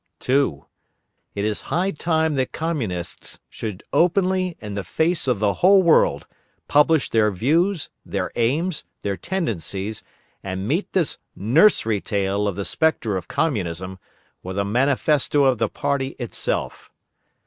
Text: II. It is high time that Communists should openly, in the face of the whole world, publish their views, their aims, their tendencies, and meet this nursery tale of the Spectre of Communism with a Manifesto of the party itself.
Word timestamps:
II. 0.27 0.63
It 1.35 1.45
is 1.45 1.61
high 1.69 1.91
time 1.91 2.33
that 2.33 2.51
Communists 2.51 3.39
should 3.51 3.83
openly, 3.93 4.57
in 4.59 4.73
the 4.73 4.83
face 4.83 5.27
of 5.27 5.37
the 5.37 5.53
whole 5.61 5.83
world, 5.83 6.25
publish 6.67 7.11
their 7.11 7.29
views, 7.29 7.91
their 8.03 8.31
aims, 8.35 8.83
their 9.03 9.15
tendencies, 9.15 10.03
and 10.41 10.67
meet 10.67 10.91
this 10.93 11.19
nursery 11.35 12.01
tale 12.01 12.47
of 12.47 12.55
the 12.55 12.65
Spectre 12.65 13.15
of 13.15 13.27
Communism 13.27 13.99
with 14.41 14.57
a 14.57 14.65
Manifesto 14.65 15.43
of 15.45 15.59
the 15.59 15.69
party 15.69 16.15
itself. 16.17 16.89